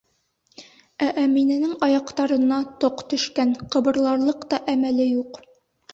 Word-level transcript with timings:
Ә 1.07 1.09
Әминәнең 1.23 1.75
аяҡтарына 1.89 2.59
тоҡ 2.85 3.05
төшкән, 3.15 3.55
ҡыбырларлыҡ 3.77 4.49
та 4.55 4.61
әмәле 4.75 5.11
юҡ. 5.13 5.43